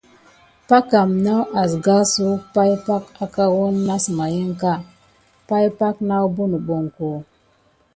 [0.67, 4.73] Packam naw asgassuwək pay pak aka wəne nasmaïska,
[5.47, 7.07] pay pak nawbo nəɓoŋko.